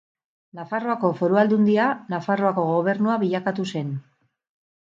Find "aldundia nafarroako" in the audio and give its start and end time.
1.41-2.65